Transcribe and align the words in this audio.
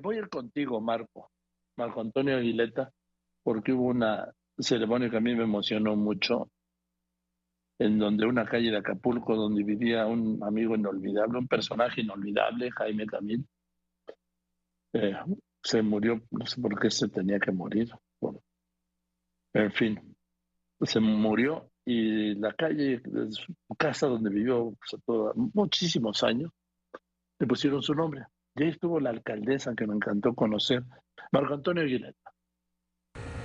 Voy 0.00 0.16
a 0.16 0.18
ir 0.20 0.28
contigo, 0.28 0.80
Marco, 0.80 1.30
Marco 1.76 2.00
Antonio 2.00 2.36
Aguileta, 2.36 2.92
porque 3.42 3.72
hubo 3.72 3.86
una 3.86 4.32
ceremonia 4.58 5.10
que 5.10 5.16
a 5.16 5.20
mí 5.20 5.34
me 5.34 5.44
emocionó 5.44 5.96
mucho, 5.96 6.50
en 7.78 7.98
donde 7.98 8.26
una 8.26 8.44
calle 8.44 8.70
de 8.70 8.78
Acapulco, 8.78 9.36
donde 9.36 9.62
vivía 9.62 10.06
un 10.06 10.42
amigo 10.42 10.74
inolvidable, 10.74 11.38
un 11.38 11.48
personaje 11.48 12.00
inolvidable, 12.00 12.70
Jaime 12.72 13.06
Camil, 13.06 13.46
eh, 14.92 15.16
se 15.62 15.82
murió, 15.82 16.20
no 16.30 16.46
sé 16.46 16.60
por 16.60 16.78
qué 16.78 16.90
se 16.90 17.08
tenía 17.08 17.38
que 17.38 17.52
morir. 17.52 17.90
en 19.54 19.72
fin, 19.72 20.16
se 20.80 21.00
murió 21.00 21.70
y 21.84 22.34
la 22.34 22.52
calle, 22.52 23.00
su 23.30 23.54
casa 23.76 24.06
donde 24.06 24.30
vivió 24.30 24.74
pues, 25.06 25.34
muchísimos 25.54 26.22
años, 26.22 26.52
le 27.38 27.46
pusieron 27.46 27.82
su 27.82 27.94
nombre. 27.94 28.26
Y 28.58 28.64
ahí 28.64 28.70
estuvo 28.70 28.98
la 28.98 29.10
alcaldesa 29.10 29.72
que 29.76 29.86
me 29.86 29.94
encantó 29.94 30.34
conocer, 30.34 30.82
Marco 31.30 31.54
Antonio 31.54 31.84
Aguileta. 31.84 32.32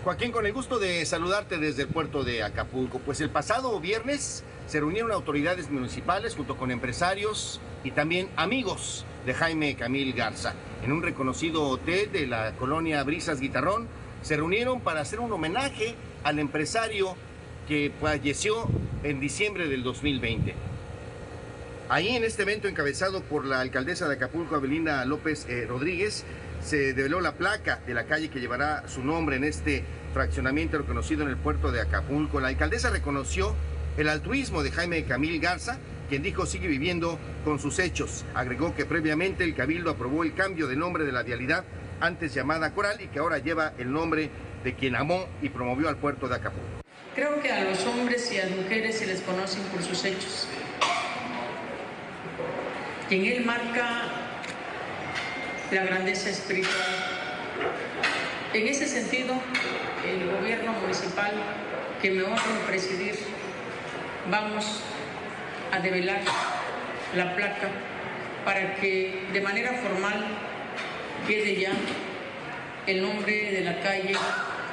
Joaquín, 0.04 0.31
con 0.31 0.48
el 0.48 0.54
gusto 0.54 0.80
de 0.80 1.05
saludarte 1.05 1.59
desde 1.59 1.84
el 1.84 1.88
puerto 1.88 2.23
de 2.23 2.41
Acapulco. 2.41 2.98
Pues 2.98 3.21
el 3.21 3.30
pasado 3.30 3.80
viernes 3.80 4.44
se 4.66 4.80
reunieron 4.80 5.12
autoridades 5.12 5.70
municipales 5.70 6.35
junto 6.35 6.57
con 6.57 6.71
empresarios 6.71 7.62
y 7.84 7.91
también 7.91 8.27
amigos 8.38 9.05
de 9.27 9.35
Jaime 9.35 9.76
Camil 9.76 10.13
Garza. 10.13 10.55
En 10.84 10.91
un 10.91 11.04
reconocido 11.04 11.62
hotel 11.70 12.12
de 12.12 12.26
la 12.26 12.54
colonia 12.54 13.04
Brisas 13.04 13.40
Guitarrón, 13.40 13.88
se 14.23 14.35
reunieron 14.35 14.82
para 14.82 15.02
hacer 15.02 15.20
un 15.20 15.32
homenaje 15.32 15.93
al 16.23 16.40
empresario 16.40 17.16
que 17.68 17.91
falleció 18.02 18.68
en 19.04 19.20
diciembre 19.20 19.68
del 19.68 19.84
2020. 19.84 20.73
Ahí 21.89 22.15
en 22.15 22.23
este 22.23 22.43
evento 22.43 22.67
encabezado 22.67 23.21
por 23.21 23.45
la 23.45 23.59
alcaldesa 23.59 24.07
de 24.07 24.15
Acapulco, 24.15 24.55
Abelina 24.55 25.03
López 25.03 25.45
eh, 25.49 25.65
Rodríguez, 25.67 26.23
se 26.63 26.93
develó 26.93 27.19
la 27.19 27.33
placa 27.33 27.81
de 27.85 27.93
la 27.93 28.05
calle 28.05 28.29
que 28.29 28.39
llevará 28.39 28.87
su 28.87 29.03
nombre 29.03 29.35
en 29.35 29.43
este 29.43 29.83
fraccionamiento 30.13 30.77
reconocido 30.77 31.23
en 31.23 31.29
el 31.29 31.37
puerto 31.37 31.71
de 31.71 31.81
Acapulco. 31.81 32.40
La 32.40 32.48
alcaldesa 32.48 32.90
reconoció 32.90 33.53
el 33.98 34.07
altruismo 34.07 34.63
de 34.63 34.71
Jaime 34.71 35.03
Camil 35.03 35.41
Garza, 35.41 35.77
quien 36.07 36.23
dijo 36.23 36.45
sigue 36.45 36.70
viviendo 36.70 37.20
con 37.43 37.59
sus 37.59 37.79
hechos. 37.79 38.23
Agregó 38.34 38.73
que 38.73 38.85
previamente 38.85 39.43
el 39.43 39.53
Cabildo 39.53 39.91
aprobó 39.91 40.23
el 40.23 40.34
cambio 40.34 40.68
de 40.68 40.77
nombre 40.77 41.03
de 41.03 41.12
la 41.12 41.23
vialidad 41.23 41.65
antes 41.99 42.34
llamada 42.34 42.73
Coral 42.73 43.01
y 43.01 43.07
que 43.07 43.20
ahora 43.20 43.40
lleva 43.40 43.73
el 43.77 43.91
nombre 43.91 44.29
de 44.63 44.73
quien 44.73 44.95
amó 44.95 45.27
y 45.41 45.49
promovió 45.49 45.90
al 45.90 45.97
puerto 45.97 46.29
de 46.29 46.35
Acapulco. 46.35 46.81
Creo 47.13 47.41
que 47.41 47.51
a 47.51 47.65
los 47.65 47.85
hombres 47.85 48.31
y 48.31 48.37
a 48.40 48.45
las 48.45 48.55
mujeres 48.55 48.97
se 48.97 49.05
les 49.05 49.21
conocen 49.21 49.62
por 49.63 49.84
sus 49.84 50.03
hechos. 50.05 50.47
En 53.13 53.23
él 53.25 53.45
marca 53.45 54.05
la 55.69 55.83
grandeza 55.83 56.31
espiritual. 56.31 56.73
En 58.55 58.67
ese 58.67 58.87
sentido, 58.87 59.35
el 60.03 60.31
gobierno 60.31 60.71
municipal 60.81 61.31
que 62.01 62.09
me 62.09 62.23
honra 62.23 62.41
presidir, 62.65 63.13
vamos 64.31 64.81
a 65.72 65.78
develar 65.78 66.22
la 67.16 67.35
placa 67.35 67.69
para 68.45 68.78
que 68.78 69.28
de 69.31 69.41
manera 69.41 69.73
formal 69.73 70.25
quede 71.28 71.61
ya 71.61 71.73
el 72.88 73.03
nombre 73.03 73.51
de 73.51 73.61
la 73.61 73.79
calle 73.81 74.16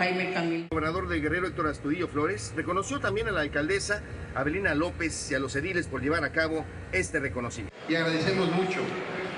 Jaime 0.00 0.32
Camil. 0.32 0.62
El 0.62 0.68
gobernador 0.70 1.08
de 1.08 1.20
Guerrero, 1.20 1.46
Héctor 1.46 1.66
Astudillo 1.66 2.08
Flores, 2.08 2.54
reconoció 2.56 3.00
también 3.00 3.28
a 3.28 3.32
la 3.32 3.42
alcaldesa 3.42 4.00
Abelina 4.34 4.74
López 4.74 5.30
y 5.30 5.34
a 5.34 5.38
los 5.38 5.54
ediles 5.56 5.88
por 5.88 6.00
llevar 6.00 6.24
a 6.24 6.32
cabo 6.32 6.64
este 6.90 7.20
reconocimiento. 7.20 7.76
Y 7.86 7.96
agradecemos 7.96 8.50
mucho 8.50 8.80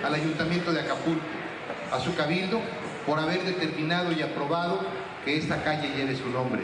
al 0.05 0.15
Ayuntamiento 0.15 0.73
de 0.73 0.83
Acapulco, 0.83 1.21
a 1.91 1.99
su 1.99 2.15
cabildo, 2.15 2.61
por 3.05 3.19
haber 3.19 3.43
determinado 3.43 4.13
y 4.13 4.23
aprobado 4.23 4.87
que 5.25 5.37
esta 5.37 5.65
calle 5.65 5.97
lleve 5.97 6.15
su 6.15 6.31
nombre, 6.31 6.63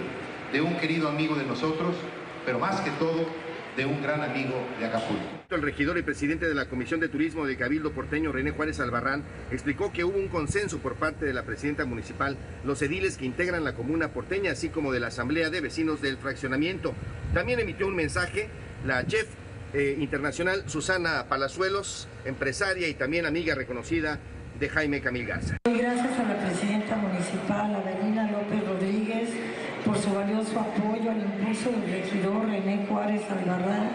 de 0.53 0.61
un 0.61 0.77
querido 0.77 1.09
amigo 1.09 1.35
de 1.35 1.45
nosotros, 1.45 1.97
pero 2.47 2.61
más 2.61 2.81
que 2.83 2.91
todo 2.93 3.27
de 3.79 3.87
un 3.87 4.03
gran 4.03 4.21
amigo 4.23 4.57
de 4.81 4.87
Acapulco. 4.87 5.23
El 5.51 5.63
regidor 5.63 5.97
y 5.99 6.03
presidente 6.03 6.49
de 6.49 6.55
la 6.55 6.67
Comisión 6.69 6.99
de 6.99 7.09
Turismo 7.09 7.47
del 7.47 7.57
Cabildo 7.57 7.93
Porteño, 7.93 8.33
René 8.33 8.51
Juárez 8.51 8.81
Albarrán, 8.81 9.23
explicó 9.53 9.93
que 9.93 10.03
hubo 10.03 10.19
un 10.19 10.27
consenso 10.27 10.79
por 10.79 10.97
parte 10.97 11.25
de 11.25 11.33
la 11.33 11.45
presidenta 11.45 11.85
municipal, 11.85 12.37
los 12.65 12.83
ediles 12.83 13.17
que 13.17 13.25
integran 13.25 13.63
la 13.63 13.77
comuna 13.77 14.09
porteña, 14.09 14.51
así 14.51 14.69
como 14.69 14.91
de 14.91 14.99
la 14.99 15.07
Asamblea 15.07 15.51
de 15.51 15.61
Vecinos 15.61 16.03
del 16.03 16.17
Fraccionamiento. 16.17 16.93
También 17.33 17.61
emitió 17.61 17.87
un 17.87 17.95
mensaje 17.95 18.49
la 18.85 19.07
chef 19.07 19.29
eh, 19.73 19.97
internacional 20.01 20.65
Susana 20.67 21.27
Palazuelos, 21.29 22.09
empresaria 22.25 22.89
y 22.89 22.95
también 22.95 23.27
amiga 23.27 23.55
reconocida 23.55 24.19
de 24.59 24.69
Jaime 24.71 25.01
Camil 25.01 25.25
Garza. 25.25 25.57
Gracias 25.65 26.19
a 26.19 26.25
la 26.25 26.37
presidenta 26.37 26.97
municipal, 26.97 27.77
por 27.77 27.98
su 30.09 30.15
valioso 30.15 30.61
apoyo 30.61 31.11
al 31.11 31.19
impulso 31.19 31.71
del 31.71 31.91
regidor 31.91 32.47
René 32.47 32.87
Juárez 32.89 33.23
Albarrán, 33.31 33.91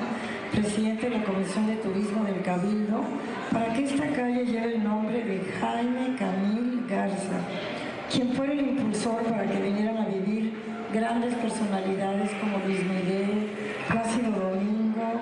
presidente 0.52 1.10
de 1.10 1.18
la 1.18 1.24
Comisión 1.24 1.68
de 1.68 1.76
Turismo 1.78 2.24
del 2.26 2.42
Cabildo, 2.42 3.04
para 3.52 3.74
que 3.74 3.84
esta 3.84 4.08
calle 4.10 4.46
lleve 4.46 4.76
el 4.76 4.84
nombre 4.84 5.24
de 5.24 5.40
Jaime 5.60 6.16
Camil 6.18 6.86
Garza, 6.88 7.40
quien 8.12 8.34
fue 8.34 8.52
el 8.52 8.60
impulsor 8.60 9.24
para 9.24 9.46
que 9.50 9.60
vinieran 9.60 9.98
a 9.98 10.06
vivir 10.06 10.54
grandes 10.94 11.34
personalidades 11.36 12.30
como 12.40 12.60
Luis 12.66 12.84
Miguel, 12.84 13.50
Plácido 13.90 14.30
Domingo 14.32 15.22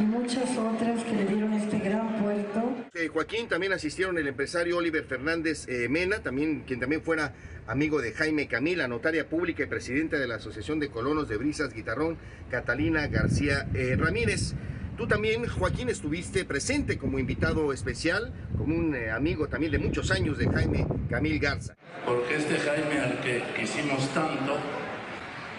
y 0.00 0.02
muchas 0.02 0.56
otras 0.58 1.04
que 1.04 1.16
le 1.16 1.24
dieron 1.26 1.52
este 1.52 1.78
gran 1.78 2.08
puerto. 2.16 2.72
Eh, 2.94 3.01
Joaquín, 3.12 3.46
también 3.46 3.72
asistieron 3.72 4.16
el 4.16 4.26
empresario 4.26 4.78
Oliver 4.78 5.04
Fernández 5.04 5.68
eh, 5.68 5.88
Mena, 5.88 6.20
también, 6.20 6.62
quien 6.66 6.80
también 6.80 7.02
fuera 7.02 7.34
amigo 7.66 8.00
de 8.00 8.12
Jaime 8.12 8.48
Camila, 8.48 8.88
notaria 8.88 9.28
pública 9.28 9.62
y 9.62 9.66
presidenta 9.66 10.18
de 10.18 10.26
la 10.26 10.36
Asociación 10.36 10.80
de 10.80 10.88
Colonos 10.88 11.28
de 11.28 11.36
Brisas 11.36 11.74
Guitarrón, 11.74 12.16
Catalina 12.50 13.06
García 13.08 13.68
eh, 13.74 13.96
Ramírez. 13.98 14.54
Tú 14.96 15.06
también, 15.06 15.46
Joaquín, 15.46 15.90
estuviste 15.90 16.44
presente 16.46 16.96
como 16.96 17.18
invitado 17.18 17.72
especial, 17.72 18.32
como 18.56 18.74
un 18.74 18.94
amigo 18.94 19.46
también 19.46 19.72
de 19.72 19.78
muchos 19.78 20.10
años 20.10 20.38
de 20.38 20.48
Jaime 20.48 20.86
Camil 21.10 21.38
Garza. 21.38 21.74
Porque 22.06 22.36
este 22.36 22.56
Jaime 22.56 22.98
al 22.98 23.20
que 23.20 23.42
quisimos 23.58 24.08
tanto, 24.14 24.56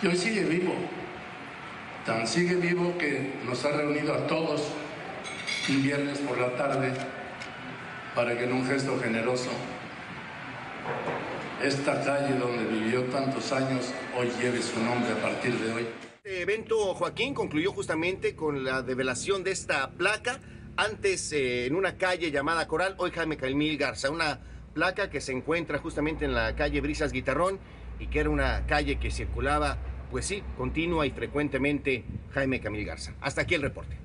y 0.02 0.08
hoy 0.08 0.16
sigue 0.16 0.44
vivo. 0.44 0.74
Tan 2.06 2.28
sigue 2.28 2.56
vivo 2.56 2.98
que 2.98 3.34
nos 3.46 3.64
ha 3.64 3.78
reunido 3.78 4.14
a 4.14 4.28
todos 4.28 4.72
un 5.70 5.84
viernes 5.84 6.18
por 6.20 6.38
la 6.38 6.56
tarde 6.56 6.92
para 8.16 8.38
que 8.38 8.44
en 8.44 8.54
un 8.54 8.66
gesto 8.66 9.00
generoso 9.00 9.50
esta 11.64 12.04
calle 12.04 12.38
donde 12.38 12.66
vivió 12.66 13.04
tantos 13.06 13.52
años 13.52 13.94
hoy 14.18 14.30
lleve 14.42 14.62
su 14.62 14.80
nombre 14.80 15.12
a 15.14 15.22
partir 15.22 15.58
de 15.58 15.74
hoy. 15.74 15.88
Este 16.24 16.42
evento, 16.42 16.94
Joaquín, 16.94 17.34
concluyó 17.34 17.72
justamente 17.72 18.36
con 18.36 18.64
la 18.64 18.82
develación 18.82 19.44
de 19.44 19.52
esta 19.52 19.92
placa, 19.92 20.40
antes 20.76 21.32
eh, 21.32 21.66
en 21.66 21.76
una 21.76 21.98
calle 21.98 22.32
llamada 22.32 22.68
Coral, 22.68 22.96
hoy 22.98 23.12
Jaime 23.12 23.38
Calmil 23.38 23.78
Garza, 23.78 24.10
una 24.10 24.40
placa 24.74 25.10
que 25.10 25.22
se 25.22 25.32
encuentra 25.32 25.80
justamente 25.80 26.26
en 26.26 26.34
la 26.34 26.56
calle 26.56 26.82
Brisas 26.82 27.12
Guitarrón 27.12 27.60
y 28.00 28.08
que 28.08 28.20
era 28.20 28.30
una 28.30 28.66
calle 28.66 28.98
que 28.98 29.12
circulaba, 29.12 29.78
pues 30.12 30.26
sí, 30.26 30.44
continua 30.58 31.06
y 31.06 31.12
frecuentemente 31.12 32.04
Jaime 32.34 32.60
Camil 32.60 32.86
Garza. 32.86 33.14
Hasta 33.22 33.42
aquí 33.42 33.56
el 33.56 33.62
reporte. 33.62 34.03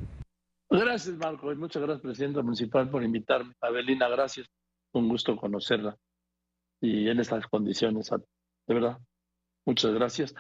Gracias, 0.70 1.16
Marco, 1.16 1.50
y 1.50 1.56
muchas 1.56 1.82
gracias, 1.82 2.02
presidenta 2.02 2.42
municipal, 2.42 2.90
por 2.90 3.02
invitarme. 3.02 3.54
Abelina, 3.60 4.08
gracias. 4.08 4.46
Un 4.92 5.08
gusto 5.08 5.36
conocerla 5.36 5.96
y 6.80 7.08
en 7.08 7.20
estas 7.20 7.46
condiciones, 7.46 8.10
de 8.10 8.74
verdad. 8.74 8.98
Muchas 9.64 9.92
gracias. 9.92 10.34